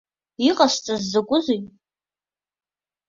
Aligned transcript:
Иҟасҵаз 0.47 1.01
закәызеи? 1.11 1.61